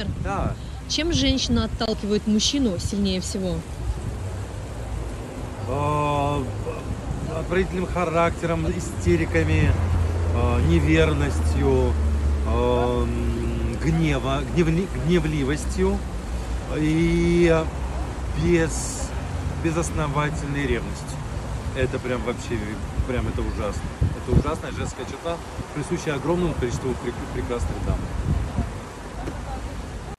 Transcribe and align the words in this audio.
Владимир, 0.00 0.06
Да. 0.24 0.54
чем 0.88 1.12
женщина 1.12 1.64
отталкивает 1.64 2.26
мужчину 2.26 2.78
сильнее 2.78 3.20
всего? 3.20 3.56
А, 5.68 6.42
определенным 7.38 7.86
характером, 7.86 8.66
истериками, 8.70 9.72
а, 10.34 10.60
неверностью, 10.68 11.92
а, 12.46 13.06
гнева, 13.84 14.42
гневли- 14.56 14.88
гневливостью 15.06 15.98
и 16.76 17.64
без, 18.42 19.08
безосновательной 19.62 20.66
ревностью. 20.66 21.18
Это 21.76 21.98
прям 21.98 22.20
вообще, 22.24 22.58
прям 23.06 23.28
это 23.28 23.42
ужасно. 23.42 23.82
Это 24.00 24.38
ужасная 24.38 24.72
женская 24.72 25.04
черта, 25.04 25.36
присущая 25.74 26.14
огромному 26.14 26.54
количеству 26.54 26.94
прекрасных 27.34 27.72
дам. 27.86 27.98